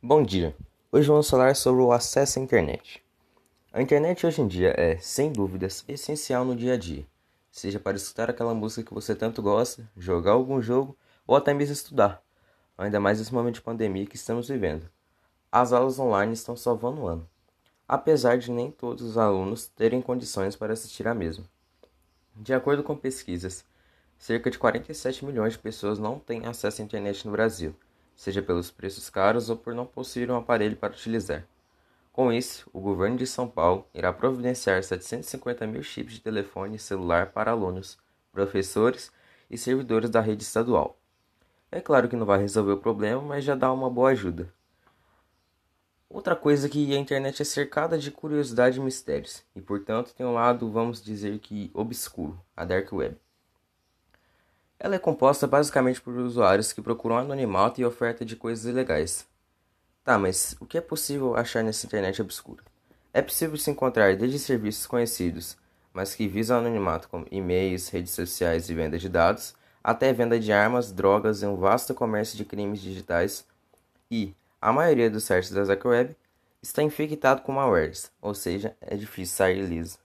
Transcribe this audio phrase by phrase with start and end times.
[0.00, 0.54] Bom dia!
[0.92, 3.04] Hoje vamos falar sobre o acesso à internet.
[3.72, 7.04] A internet hoje em dia é, sem dúvidas, essencial no dia a dia,
[7.50, 11.72] seja para escutar aquela música que você tanto gosta, jogar algum jogo ou até mesmo
[11.72, 12.22] estudar,
[12.78, 14.88] ainda mais nesse momento de pandemia que estamos vivendo.
[15.50, 17.28] As aulas online estão salvando o ano,
[17.88, 21.44] apesar de nem todos os alunos terem condições para assistir à mesma.
[22.36, 23.64] De acordo com pesquisas,
[24.16, 27.74] cerca de 47 milhões de pessoas não têm acesso à internet no Brasil
[28.18, 31.46] seja pelos preços caros ou por não possuir um aparelho para utilizar.
[32.12, 37.30] Com isso, o governo de São Paulo irá providenciar 750 mil chips de telefone celular
[37.30, 37.96] para alunos,
[38.32, 39.12] professores
[39.48, 40.98] e servidores da rede estadual.
[41.70, 44.52] É claro que não vai resolver o problema, mas já dá uma boa ajuda.
[46.10, 50.26] Outra coisa é que a internet é cercada de curiosidade e mistérios, e portanto tem
[50.26, 53.16] um lado, vamos dizer que obscuro, a dark web.
[54.80, 59.26] Ela é composta basicamente por usuários que procuram anonimato e oferta de coisas ilegais.
[60.04, 62.62] Tá, mas o que é possível achar nessa internet obscura?
[63.12, 65.56] É possível se encontrar desde serviços conhecidos,
[65.92, 70.52] mas que visam anonimato, como e-mails, redes sociais e venda de dados, até venda de
[70.52, 73.44] armas, drogas e um vasto comércio de crimes digitais.
[74.10, 76.16] E a maioria dos sites da Dark Web
[76.62, 79.98] está infectado com malwares, ou seja, é difícil sair liso.